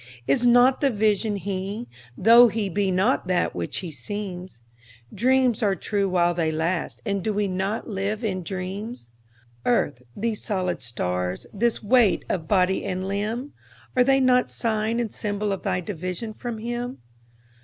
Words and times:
Is 0.25 0.47
not 0.47 0.81
the 0.81 0.89
Vision 0.89 1.35
He? 1.35 1.87
tho' 2.17 2.47
He 2.47 2.69
be 2.69 2.89
not 2.89 3.27
that 3.27 3.53
which 3.53 3.77
He 3.85 3.91
seems? 3.91 4.63
Dreams 5.13 5.61
are 5.61 5.75
true 5.75 6.09
while 6.09 6.33
they 6.33 6.51
last, 6.51 7.03
and 7.05 7.23
do 7.23 7.31
we 7.31 7.47
not 7.47 7.87
live 7.87 8.23
in 8.23 8.41
dreams? 8.41 9.11
Earth, 9.63 10.01
these 10.15 10.43
solid 10.43 10.81
stars, 10.81 11.45
this 11.53 11.83
weight 11.83 12.25
of 12.29 12.47
body 12.47 12.83
and 12.83 13.07
limb, 13.07 13.53
Are 13.95 14.03
they 14.03 14.19
not 14.19 14.49
sign 14.49 14.99
and 14.99 15.13
symbol 15.13 15.51
of 15.51 15.61
thy 15.61 15.81
division 15.81 16.33
from 16.33 16.57
Him? 16.57 16.97